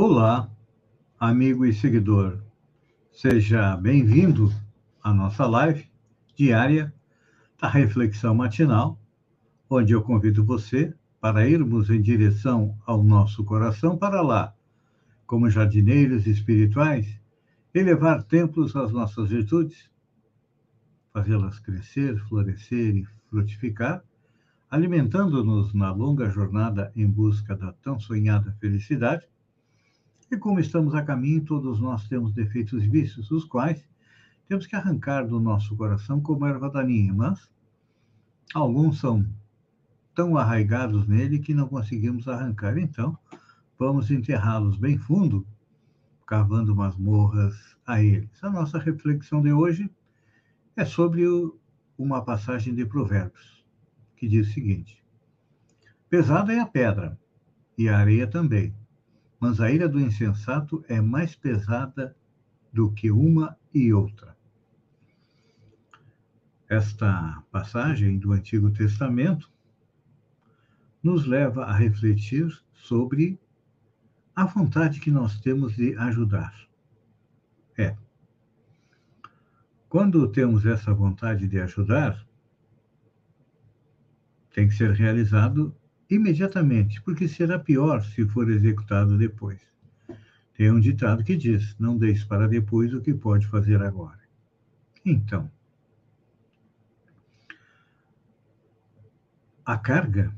[0.00, 0.48] Olá,
[1.18, 2.38] amigo e seguidor.
[3.10, 4.48] Seja bem-vindo
[5.02, 5.90] à nossa live
[6.36, 6.94] diária
[7.60, 8.96] da Reflexão Matinal,
[9.68, 14.54] onde eu convido você para irmos em direção ao nosso coração para lá,
[15.26, 17.20] como jardineiros espirituais,
[17.74, 19.90] elevar templos às nossas virtudes,
[21.12, 24.04] fazê-las crescer, florescer e frutificar,
[24.70, 29.26] alimentando-nos na longa jornada em busca da tão sonhada felicidade
[30.30, 33.82] e como estamos a caminho, todos nós temos defeitos e vícios, os quais
[34.46, 37.50] temos que arrancar do nosso coração como erva daninha, mas
[38.54, 39.26] alguns são
[40.14, 42.76] tão arraigados nele que não conseguimos arrancar.
[42.76, 43.16] Então,
[43.78, 45.46] vamos enterrá-los bem fundo,
[46.26, 48.42] cavando masmorras a eles.
[48.42, 49.90] A nossa reflexão de hoje
[50.76, 51.58] é sobre o,
[51.96, 53.64] uma passagem de Provérbios,
[54.16, 55.02] que diz o seguinte:
[56.10, 57.18] Pesada é a pedra,
[57.76, 58.74] e a areia também,
[59.40, 62.16] mas a ira do insensato é mais pesada
[62.72, 64.36] do que uma e outra.
[66.68, 69.50] Esta passagem do Antigo Testamento
[71.02, 73.38] nos leva a refletir sobre
[74.34, 76.54] a vontade que nós temos de ajudar.
[77.76, 77.96] É.
[79.88, 82.26] Quando temos essa vontade de ajudar,
[84.52, 85.74] tem que ser realizado
[86.08, 89.60] imediatamente, porque será pior se for executado depois.
[90.54, 94.20] Tem um ditado que diz: não deixe para depois o que pode fazer agora.
[95.04, 95.50] Então,
[99.64, 100.34] a carga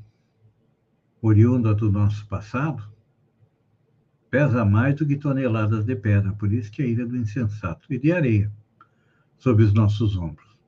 [1.23, 2.91] oriunda do nosso passado
[4.31, 7.93] pesa mais do que toneladas de pedra, por isso que é a ilha do insensato
[7.93, 8.53] e de areia
[9.39, 10.59] sobre os nossos ombros.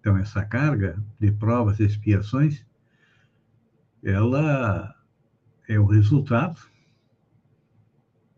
[0.00, 2.64] Então, essa carga de provas e expiações
[4.06, 4.94] ela
[5.68, 6.60] é o resultado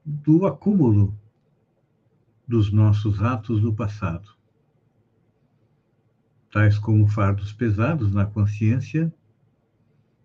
[0.02, 1.14] do acúmulo
[2.46, 4.34] dos nossos atos do passado,
[6.50, 9.12] tais como fardos pesados na consciência,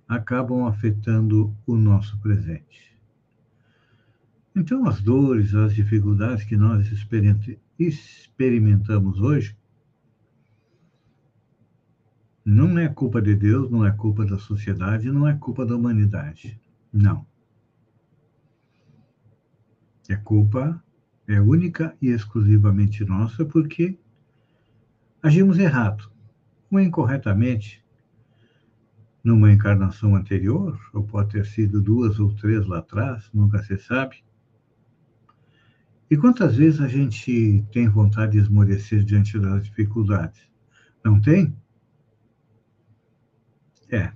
[0.08, 2.98] acabam afetando o nosso presente.
[4.56, 6.88] Então, as dores, as dificuldades que nós
[7.78, 9.58] experimentamos hoje
[12.46, 16.60] não é culpa de Deus, não é culpa da sociedade, não é culpa da humanidade.
[16.92, 17.26] Não.
[20.10, 20.84] É culpa,
[21.28, 23.98] é única e exclusivamente nossa, porque
[25.22, 26.12] agimos errado,
[26.70, 27.84] ou incorretamente,
[29.24, 34.22] numa encarnação anterior, ou pode ter sido duas ou três lá atrás, nunca se sabe.
[36.12, 40.42] E quantas vezes a gente tem vontade de esmorecer diante das dificuldades?
[41.04, 41.56] Não tem?
[43.94, 44.12] É.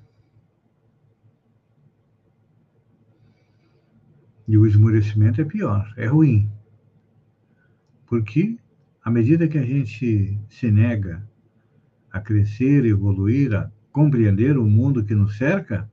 [4.47, 6.49] E o esmorecimento é pior, é ruim.
[8.07, 8.57] Porque,
[9.03, 11.29] à medida que a gente se nega
[12.11, 15.87] a crescer, evoluir, a compreender o mundo que nos cerca,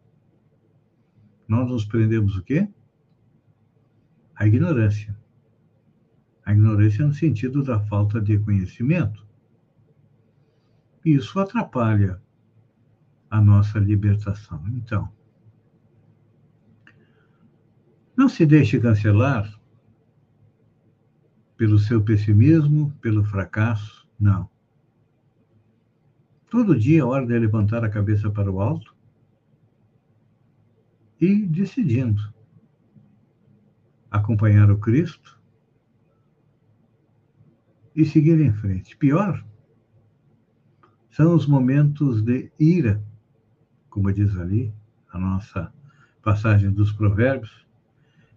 [1.47, 2.67] nós nos prendemos o quê?
[4.35, 5.15] A ignorância.
[6.43, 9.27] A ignorância no sentido da falta de conhecimento.
[11.05, 12.24] Isso atrapalha
[13.35, 14.63] a nossa libertação.
[14.69, 15.13] Então,
[18.17, 19.53] não se deixe cancelar
[21.57, 24.49] pelo seu pessimismo, pelo fracasso, não.
[26.49, 28.95] Todo dia é hora de levantar a cabeça para o alto
[31.21, 32.33] e decidindo
[34.13, 35.43] acompanhar o Cristo
[37.97, 38.97] e seguir em frente.
[38.97, 39.45] Pior
[41.11, 43.03] são os momentos de ira
[43.95, 44.75] como diz ali
[45.13, 45.73] a nossa
[46.21, 47.65] passagem dos Provérbios,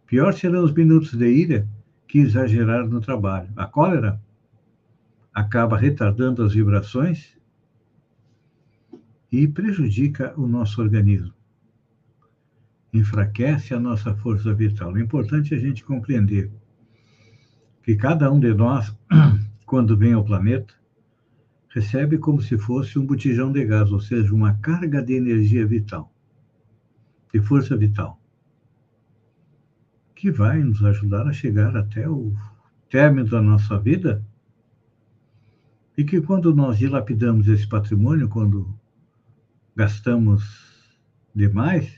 [0.05, 1.67] pior serão os minutos de ira
[2.07, 3.49] que exagerar no trabalho.
[3.55, 4.21] A cólera
[5.33, 7.35] acaba retardando as vibrações
[9.31, 11.33] e prejudica o nosso organismo.
[12.93, 14.95] Enfraquece a nossa força vital.
[14.95, 16.51] É importante a gente compreender
[17.81, 18.95] que cada um de nós,
[19.65, 20.75] quando vem ao planeta,
[21.77, 26.11] recebe como se fosse um botijão de gás, ou seja, uma carga de energia vital,
[27.31, 28.19] de força vital.
[30.15, 32.33] que vai nos ajudar a chegar até o
[32.89, 34.25] término da nossa vida
[35.95, 38.67] e que quando nós dilapidamos esse patrimônio, quando
[39.75, 40.43] gastamos
[41.35, 41.95] demais,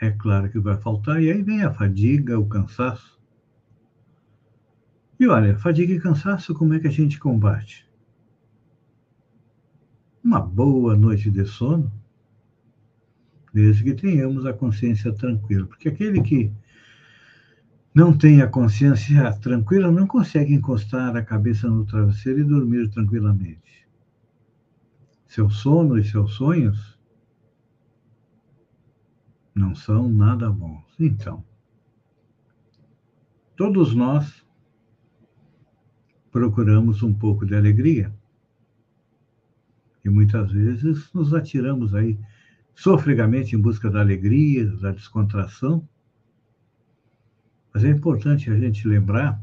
[0.00, 3.20] é claro que vai faltar, e aí vem a fadiga, o cansaço.
[5.20, 7.87] E olha, fadiga e cansaço, como é que a gente combate?
[10.28, 11.90] Uma boa noite de sono,
[13.50, 16.52] desde que tenhamos a consciência tranquila, porque aquele que
[17.94, 23.88] não tem a consciência tranquila não consegue encostar a cabeça no travesseiro e dormir tranquilamente.
[25.26, 26.98] Seu sono e seus sonhos
[29.54, 30.84] não são nada bons.
[31.00, 31.42] Então,
[33.56, 34.44] todos nós
[36.30, 38.14] procuramos um pouco de alegria.
[40.08, 42.18] E muitas vezes nos atiramos aí
[42.74, 45.86] sofregamente em busca da alegria, da descontração.
[47.72, 49.38] Mas é importante a gente lembrar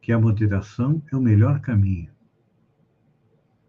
[0.00, 2.12] que a moderação é o melhor caminho.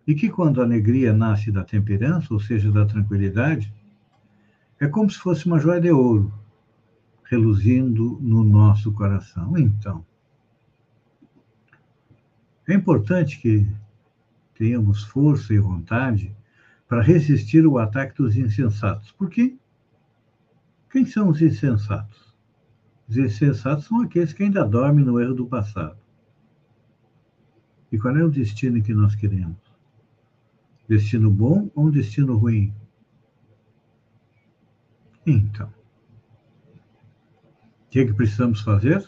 [0.06, 3.74] E que quando a alegria nasce da temperança, ou seja, da tranquilidade,
[4.80, 6.32] é como se fosse uma joia de ouro
[7.24, 9.58] reluzindo no nosso coração.
[9.58, 10.06] Então,
[12.68, 13.68] é importante que
[14.56, 16.36] tenhamos força e vontade
[16.88, 19.12] para resistir ao ataque dos insensatos.
[19.12, 19.58] Por quê?
[20.92, 22.34] Quem são os insensatos?
[23.08, 25.98] Os insensatos são aqueles que ainda dormem no erro do passado.
[27.92, 29.58] E qual é o destino que nós queremos?
[30.88, 32.74] Destino bom ou um destino ruim?
[35.26, 35.68] Então,
[37.86, 39.08] o que, é que precisamos fazer?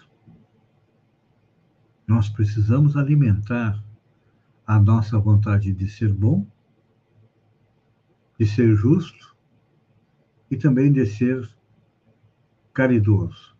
[2.08, 3.84] Nós precisamos alimentar
[4.66, 6.46] a nossa vontade de ser bom,
[8.40, 9.36] de ser justo
[10.50, 11.48] e também de ser
[12.74, 13.56] caridoso.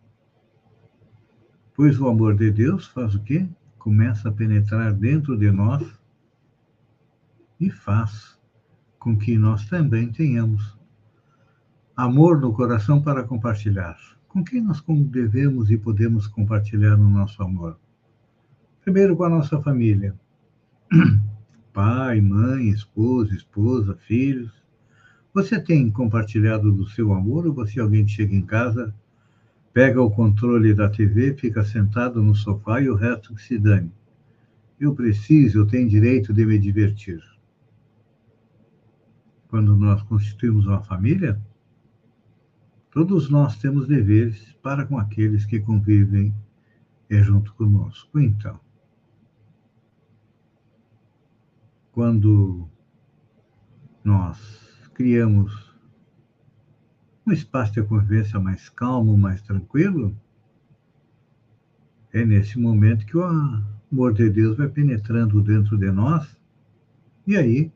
[1.76, 3.48] Pois o amor de Deus faz o quê?
[3.78, 5.84] Começa a penetrar dentro de nós
[7.60, 8.40] e faz
[8.98, 10.78] com que nós também tenhamos
[11.96, 13.98] amor no coração para compartilhar.
[14.28, 17.80] Com quem nós devemos e podemos compartilhar o nosso amor?
[18.82, 20.16] Primeiro com a nossa família.
[21.74, 24.52] Pai, mãe, esposo, esposa, filhos.
[25.34, 28.94] Você tem compartilhado do seu amor ou você é alguém chega em casa,
[29.74, 33.92] pega o controle da TV, fica sentado no sofá e o resto que se dane?
[34.80, 37.22] Eu preciso, eu tenho direito de me divertir.
[39.50, 41.42] Quando nós constituímos uma família,
[42.96, 46.34] Todos nós temos deveres para com aqueles que convivem
[47.10, 48.18] junto conosco.
[48.18, 48.58] Então,
[51.96, 52.68] quando
[54.04, 54.38] nós
[54.94, 55.74] criamos
[57.26, 60.14] um espaço de convivência mais calmo, mais tranquilo,
[62.12, 66.38] é nesse momento que o amor de Deus vai penetrando dentro de nós
[67.26, 67.72] e aí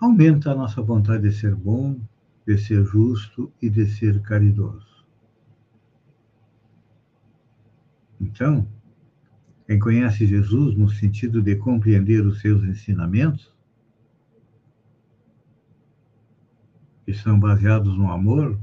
[0.00, 1.98] aumenta a nossa vontade de ser bom,
[2.46, 5.04] de ser justo e de ser caridoso.
[8.20, 8.64] Então,
[9.66, 13.52] quem conhece Jesus no sentido de compreender os seus ensinamentos,
[17.04, 18.58] que são baseados no amor,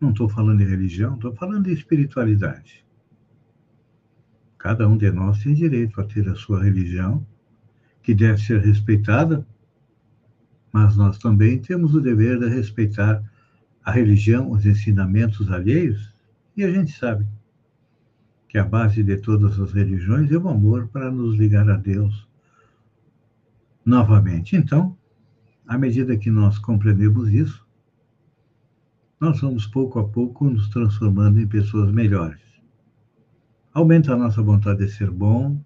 [0.00, 2.84] não estou falando de religião, estou falando de espiritualidade.
[4.58, 7.26] Cada um de nós tem direito a ter a sua religião,
[8.02, 9.46] que deve ser respeitada
[10.74, 13.22] mas nós também temos o dever de respeitar
[13.84, 16.12] a religião, os ensinamentos alheios,
[16.56, 17.24] e a gente sabe
[18.54, 22.28] que a base de todas as religiões é o amor para nos ligar a Deus
[23.84, 24.54] novamente.
[24.54, 24.96] Então,
[25.66, 27.66] à medida que nós compreendemos isso,
[29.18, 32.40] nós vamos pouco a pouco nos transformando em pessoas melhores.
[33.72, 35.60] Aumenta a nossa vontade de ser bom,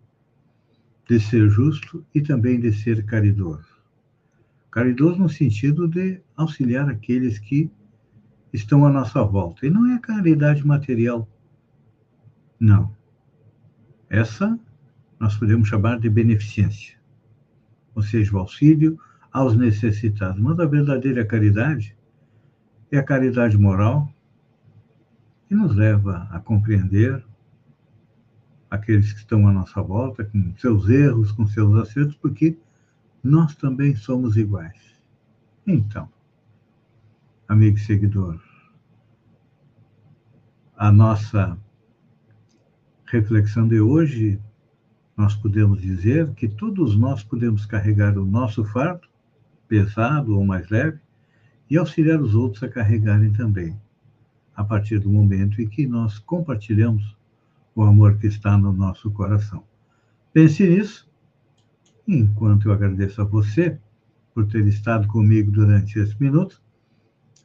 [1.07, 3.69] de ser justo e também de ser caridoso.
[4.71, 7.71] Caridoso no sentido de auxiliar aqueles que
[8.51, 9.67] estão à nossa volta.
[9.67, 11.29] E não é caridade material.
[12.59, 12.95] Não.
[14.09, 14.59] Essa
[15.19, 16.97] nós podemos chamar de beneficência,
[17.95, 18.99] ou seja, o auxílio
[19.33, 20.41] aos necessitados.
[20.41, 21.97] Mas a verdadeira caridade
[22.91, 24.09] é a caridade moral
[25.47, 27.25] que nos leva a compreender
[28.71, 32.59] aqueles que estão à nossa volta, com seus erros, com seus acertos, porque
[33.23, 34.79] nós também somos iguais.
[35.67, 36.09] Então,
[37.49, 38.41] amigo seguidor,
[40.77, 41.59] a nossa
[43.11, 44.39] reflexão de hoje,
[45.17, 49.09] nós podemos dizer que todos nós podemos carregar o nosso fardo,
[49.67, 50.99] pesado ou mais leve,
[51.71, 53.77] e auxiliar os outros a carregarem também.
[54.59, 57.17] a partir do momento em que nós compartilhamos
[57.77, 59.63] o amor que está no nosso coração.
[60.33, 61.09] Pense nisso,
[62.09, 63.79] enquanto eu agradeço a você
[64.35, 66.61] por ter estado comigo durante esses minutos.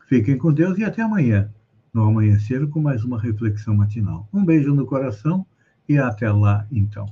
[0.08, 1.52] Fiquem com Deus e até amanhã,
[1.94, 4.28] no amanhecer, com mais uma reflexão matinal.
[4.34, 5.46] Um beijo no coração
[5.88, 7.08] e até lá, então.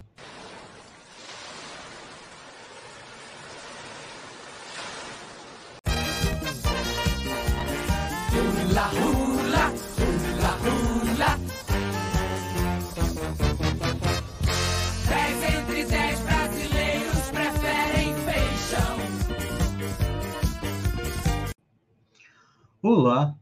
[22.84, 23.36] Olá,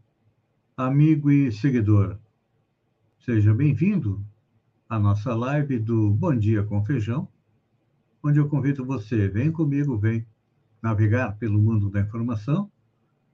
[0.76, 2.20] amigo e seguidor.
[3.20, 4.29] Seja bem-vindo
[4.90, 7.28] à nossa live do Bom Dia com Feijão,
[8.24, 10.26] onde eu convido você, vem comigo, vem
[10.82, 12.72] navegar pelo mundo da informação,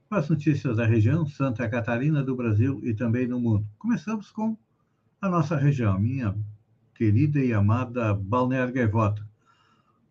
[0.06, 3.66] com as notícias da região, Santa Catarina, do Brasil e também no mundo.
[3.78, 4.54] Começamos com
[5.18, 6.36] a nossa região, minha
[6.94, 9.26] querida e amada Balneário Gaivota.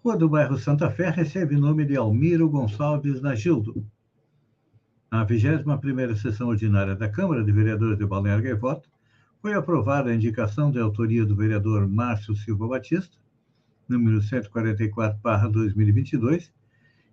[0.03, 3.85] Rua do bairro Santa Fé recebe o nome de Almiro Gonçalves Nagildo
[5.11, 8.89] na 21ª sessão ordinária da Câmara de Vereadores de Balneário Gaivota,
[9.45, 13.15] foi aprovada a indicação de autoria do vereador Márcio Silva Batista,
[13.87, 16.51] número 144/2022,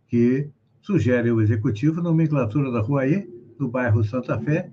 [0.09, 0.49] que
[0.81, 4.73] sugere ao executivo a nomenclatura da Rua E, do bairro Santa Fé,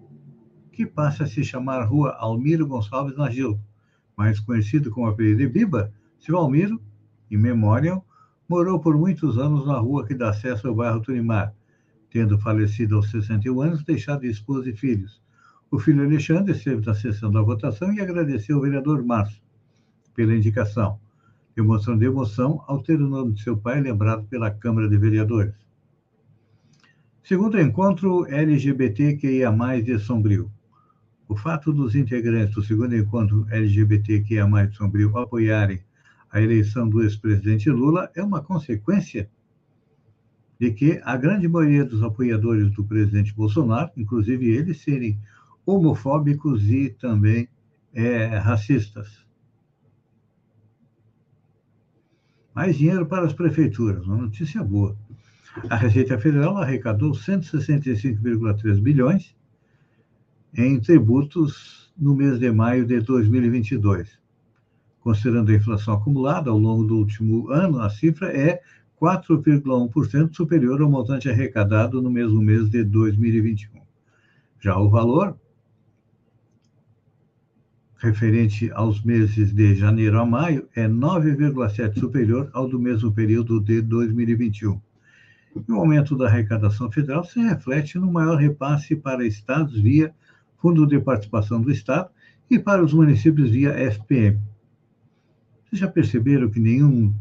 [0.72, 3.60] que passa a se chamar Rua Almiro Gonçalves Nagil,
[4.16, 6.82] mais conhecido como apelido de Biba, seu Almiro,
[7.30, 8.02] em memória,
[8.48, 11.54] morou por muitos anos na rua que dá acesso ao bairro Turimar,
[12.10, 15.22] tendo falecido aos 61 anos, deixado esposa e filhos.
[15.72, 19.42] O filho Alexandre esteve na sessão da votação e agradeceu ao vereador Márcio
[20.16, 21.00] pela indicação.
[21.56, 25.54] Emoção de emoção ao ter o nome de seu pai lembrado pela Câmara de Vereadores.
[27.24, 29.52] Segundo encontro LGBTQIA+,
[29.84, 30.52] de Sombrio.
[31.28, 35.84] O fato dos integrantes do segundo encontro LGBTQIA+, de Sombrio apoiarem
[36.32, 39.30] a eleição do ex-presidente Lula é uma consequência
[40.60, 45.20] de que a grande maioria dos apoiadores do presidente Bolsonaro, inclusive eles, serem
[45.70, 47.48] homofóbicos e também
[47.94, 49.26] é, racistas.
[52.54, 54.98] Mais dinheiro para as prefeituras, uma notícia boa.
[55.70, 59.36] A Receita Federal arrecadou 165,3 bilhões
[60.56, 64.18] em tributos no mês de maio de 2022.
[65.02, 68.62] Considerando a inflação acumulada ao longo do último ano, a cifra é
[69.02, 73.80] 4,1% superior ao montante arrecadado no mesmo mês de 2021.
[74.60, 75.38] Já o valor
[78.00, 83.82] referente aos meses de janeiro a maio é 9,7 superior ao do mesmo período de
[83.82, 84.82] 2021.
[85.68, 90.14] E o aumento da arrecadação federal se reflete no maior repasse para estados via
[90.58, 92.10] Fundo de Participação do Estado
[92.50, 94.40] e para os municípios via FPM.
[95.66, 97.14] Vocês já perceberam que nenhum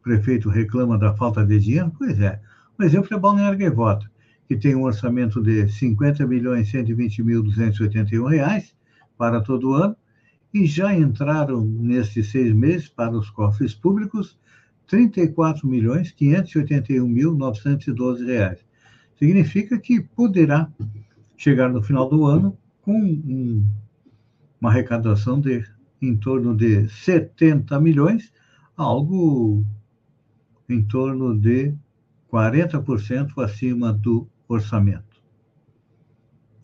[0.00, 1.92] prefeito reclama da falta de dinheiro?
[1.98, 2.40] Pois é.
[2.78, 4.08] Um exemplo é Balneário Gaivota,
[4.46, 8.74] que tem um orçamento de 50 milhões 120 mil 281 reais
[9.18, 9.96] para todo ano
[10.52, 14.38] e já entraram nesses seis meses para os cofres públicos
[14.86, 18.58] 34 milhões 581 mil 912 reais.
[19.16, 20.68] Significa que poderá
[21.36, 23.64] chegar no final do ano com um,
[24.60, 25.64] uma arrecadação de
[26.02, 28.32] em torno de 70 milhões,
[28.76, 29.64] algo
[30.68, 31.74] em torno de
[32.32, 35.09] 40% acima do orçamento.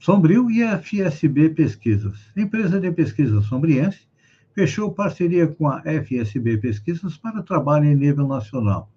[0.07, 2.31] Sombrio e a FSB Pesquisas.
[2.37, 4.07] Empresa de pesquisa sombriense
[4.55, 8.89] fechou parceria com a FSB Pesquisas para trabalho em nível nacional.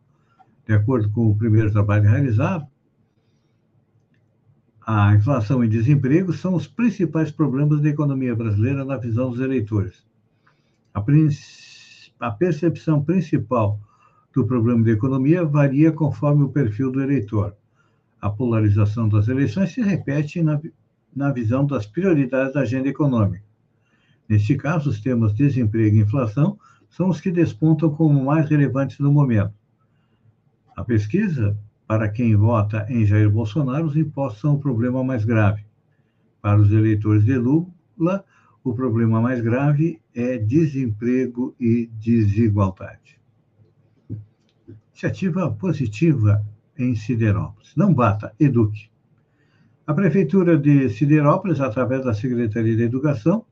[0.67, 2.67] De acordo com o primeiro trabalho realizado,
[4.85, 10.05] a inflação e desemprego são os principais problemas da economia brasileira na visão dos eleitores.
[10.93, 11.03] A,
[12.19, 13.79] a percepção principal
[14.31, 17.55] do problema da economia varia conforme o perfil do eleitor.
[18.21, 20.61] A polarização das eleições se repete na,
[21.15, 23.43] na visão das prioridades da agenda econômica.
[24.27, 29.11] Neste caso, os temas desemprego e inflação são os que despontam como mais relevantes no
[29.11, 29.53] momento.
[30.75, 35.65] A pesquisa, para quem vota em Jair Bolsonaro, os impostos são o problema mais grave.
[36.41, 38.23] Para os eleitores de Lula,
[38.63, 43.19] o problema mais grave é desemprego e desigualdade.
[44.91, 46.45] Iniciativa positiva
[46.77, 47.73] em Siderópolis.
[47.75, 48.88] Não bata, eduque.
[49.89, 53.43] A Prefeitura de Siderópolis, através da Secretaria de Educação,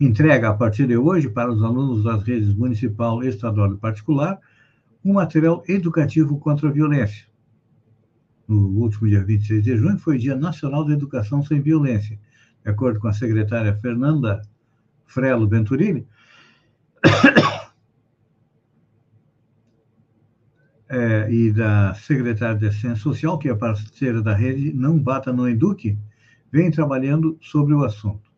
[0.00, 4.40] entrega a partir de hoje para os alunos das redes municipal, estadual e particular
[5.04, 7.26] um material educativo contra a violência.
[8.48, 12.18] No último dia 26 de junho foi Dia Nacional da Educação Sem Violência.
[12.64, 14.40] De acordo com a secretária Fernanda
[15.04, 16.08] Frelo Venturini,
[20.88, 25.48] é, e da secretária de Assistência Social, que é parceira da rede Não Bata no
[25.48, 25.98] Eduque,
[26.50, 28.30] vem trabalhando sobre o assunto.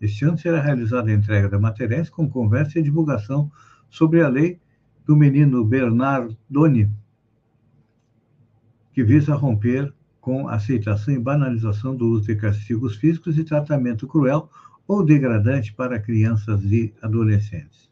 [0.00, 3.50] Este ano será realizada a entrega de materiais com conversa e divulgação
[3.88, 4.58] sobre a lei
[5.06, 6.90] do menino Bernardoni,
[8.92, 14.06] que visa romper com a aceitação e banalização do uso de castigos físicos e tratamento
[14.06, 14.48] cruel
[14.86, 17.90] ou degradante para crianças e adolescentes.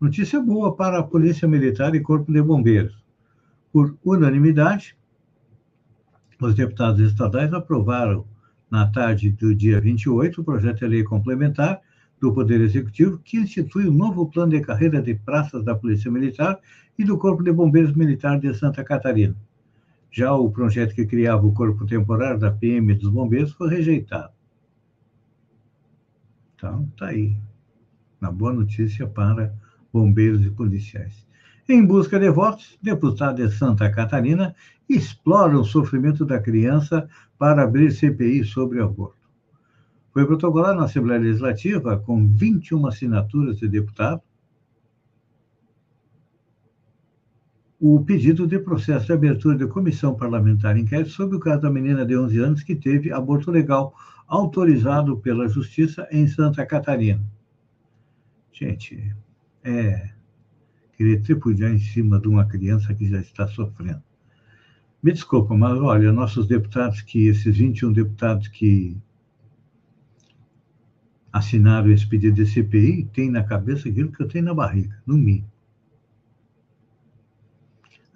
[0.00, 3.05] Notícia boa para a Polícia Militar e Corpo de Bombeiros.
[3.76, 4.96] Por unanimidade,
[6.40, 8.24] os deputados estaduais aprovaram,
[8.70, 11.82] na tarde do dia 28, o projeto de lei complementar
[12.18, 16.10] do Poder Executivo que institui o um novo plano de carreira de praças da Polícia
[16.10, 16.58] Militar
[16.98, 19.36] e do Corpo de Bombeiros Militar de Santa Catarina.
[20.10, 24.32] Já o projeto que criava o corpo temporário da PM dos bombeiros foi rejeitado.
[26.54, 27.36] Então, está aí.
[28.22, 29.54] Uma boa notícia para
[29.92, 31.25] bombeiros e policiais.
[31.68, 34.54] Em busca de votos, deputado de Santa Catarina
[34.88, 39.16] explora o sofrimento da criança para abrir CPI sobre aborto.
[40.12, 44.24] Foi protocolado na Assembleia Legislativa, com 21 assinaturas de deputados,
[47.80, 52.06] o pedido de processo de abertura de comissão parlamentar inquérito sobre o caso da menina
[52.06, 53.92] de 11 anos que teve aborto legal
[54.26, 57.22] autorizado pela Justiça em Santa Catarina.
[58.52, 59.14] Gente,
[59.62, 60.15] é
[60.96, 64.02] querer tripudiar em cima de uma criança que já está sofrendo.
[65.02, 68.96] Me desculpa, mas olha, nossos deputados que, esses 21 deputados que
[71.32, 75.16] assinaram esse pedido de CPI, têm na cabeça aquilo que eu tenho na barriga, no
[75.16, 75.50] mínimo.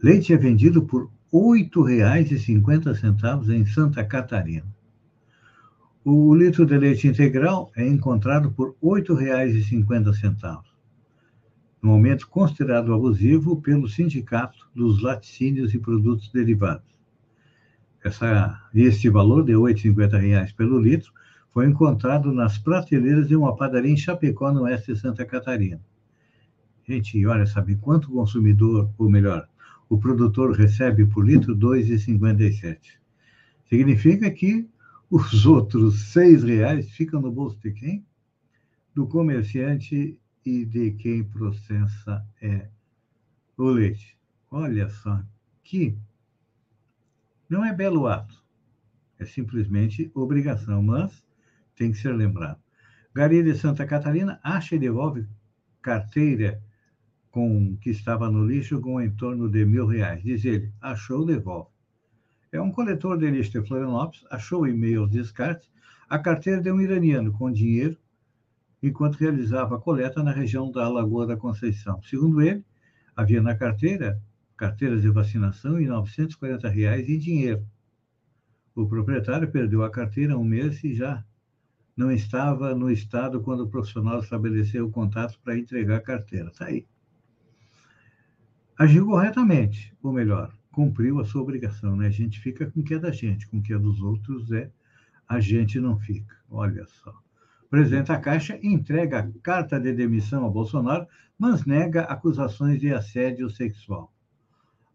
[0.03, 4.67] Leite é vendido por R$ 8,50 em Santa Catarina.
[6.03, 10.63] O litro de leite integral é encontrado por R$ 8,50,
[11.83, 16.91] no aumento considerado abusivo pelo Sindicato dos Laticínios e Produtos Derivados.
[18.05, 21.13] Essa, este valor de R$ 8,50 pelo litro
[21.53, 25.81] foi encontrado nas prateleiras de uma padaria em Chapecó, no oeste de Santa Catarina.
[26.87, 29.49] Gente, olha, sabe quanto o consumidor, ou melhor,
[29.89, 31.55] o produtor recebe por litro?
[31.55, 32.79] R$ 2,57.
[33.69, 34.69] Significa que
[35.11, 38.05] os outros R$ reais ficam no bolso de quem?
[38.95, 42.69] Do comerciante e de quem processa é
[43.57, 44.17] o leite.
[44.51, 45.23] Olha só,
[45.63, 45.97] que
[47.49, 48.43] não é belo ato,
[49.19, 51.25] é simplesmente obrigação, mas
[51.77, 52.61] tem que ser lembrado.
[53.15, 55.27] Gari de Santa Catarina acha e devolve
[55.83, 56.63] carteira
[57.31, 60.23] com que estava no lixo com em torno de mil reais.
[60.23, 61.71] Diz ele, achou, devolve.
[62.53, 65.71] É um coletor de lixo de Florianópolis, achou em meio aos descartes
[66.09, 67.97] a carteira de um iraniano com dinheiro
[68.83, 72.03] enquanto realizava a coleta na região da Lagoa da Conceição.
[72.03, 72.65] Segundo ele,
[73.15, 74.21] havia na carteira
[74.57, 77.67] carteiras de vacinação e 940 reais em dinheiro.
[78.75, 81.25] O proprietário perdeu a carteira há um mês e já
[81.97, 86.49] não estava no estado quando o profissional estabeleceu o contato para entregar a carteira.
[86.49, 86.87] Está aí.
[88.79, 91.97] Agiu corretamente, ou melhor, cumpriu a sua obrigação.
[91.97, 92.07] Né?
[92.07, 94.51] A gente fica com o que é da gente, com o que é dos outros
[94.53, 94.71] é
[95.29, 96.37] a gente não fica.
[96.51, 97.15] Olha só.
[97.71, 101.07] Presidente da Caixa entrega carta de demissão a Bolsonaro,
[101.39, 104.13] mas nega acusações de assédio sexual.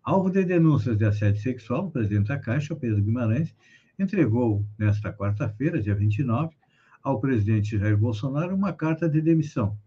[0.03, 3.55] Alvo de denúncias de assédio sexual, o presidente da Caixa, Pedro Guimarães,
[3.97, 6.53] entregou nesta quarta-feira, dia 29,
[7.01, 9.77] ao presidente Jair Bolsonaro uma carta de demissão.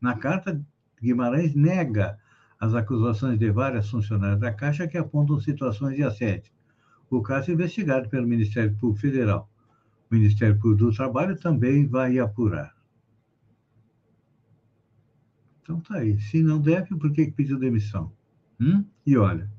[0.00, 0.60] Na carta,
[1.00, 2.18] Guimarães nega
[2.58, 6.50] as acusações de várias funcionárias da Caixa que apontam situações de assédio.
[7.08, 9.48] O caso é investigado pelo Ministério Público Federal.
[10.10, 12.74] O Ministério Público do Trabalho também vai apurar.
[15.62, 16.18] Então tá aí.
[16.20, 18.12] Se não deve, por que pediu demissão?
[18.60, 18.84] Hum?
[19.04, 19.50] E olha,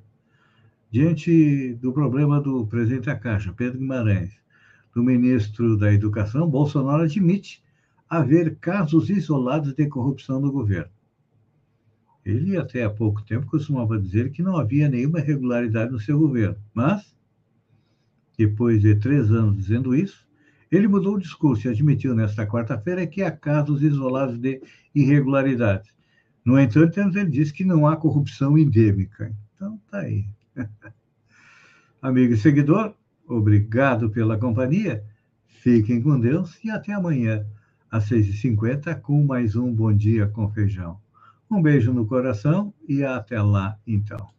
[0.89, 4.33] diante do problema do presidente da Caixa, Pedro Guimarães,
[4.95, 7.61] do ministro da Educação, Bolsonaro admite
[8.09, 10.91] haver casos isolados de corrupção no governo.
[12.25, 16.57] Ele, até há pouco tempo, costumava dizer que não havia nenhuma irregularidade no seu governo,
[16.73, 17.15] mas,
[18.37, 20.26] depois de três anos dizendo isso,
[20.71, 24.61] ele mudou o discurso e admitiu nesta quarta-feira que há casos isolados de
[24.93, 25.91] irregularidades.
[26.43, 29.35] No entanto, ele disse que não há corrupção endêmica.
[29.55, 30.25] Então, tá aí.
[32.01, 32.93] Amigo e seguidor,
[33.27, 35.03] Obrigado pela companhia.
[35.47, 37.45] Fiquem com Deus e até amanhã,
[37.91, 40.97] às 6h50, com mais um Bom Dia com Feijão.
[41.51, 44.36] Um beijo no coração e até lá, então.